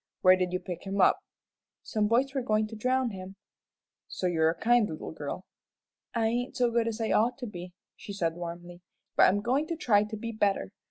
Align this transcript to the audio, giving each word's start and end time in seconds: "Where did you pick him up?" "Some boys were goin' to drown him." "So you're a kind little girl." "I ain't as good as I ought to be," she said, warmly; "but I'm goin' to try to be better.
"Where 0.21 0.35
did 0.35 0.51
you 0.51 0.59
pick 0.59 0.87
him 0.87 0.99
up?" 0.99 1.19
"Some 1.83 2.07
boys 2.07 2.33
were 2.33 2.41
goin' 2.41 2.65
to 2.69 2.75
drown 2.75 3.11
him." 3.11 3.35
"So 4.07 4.25
you're 4.25 4.49
a 4.49 4.57
kind 4.59 4.89
little 4.89 5.11
girl." 5.11 5.45
"I 6.15 6.25
ain't 6.25 6.59
as 6.59 6.71
good 6.71 6.87
as 6.87 6.99
I 6.99 7.11
ought 7.11 7.37
to 7.37 7.45
be," 7.45 7.73
she 7.95 8.11
said, 8.11 8.33
warmly; 8.33 8.81
"but 9.15 9.29
I'm 9.29 9.41
goin' 9.41 9.67
to 9.67 9.75
try 9.75 10.03
to 10.05 10.17
be 10.17 10.31
better. 10.31 10.71